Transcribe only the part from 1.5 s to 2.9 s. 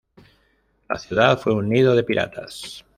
un nido de piratas.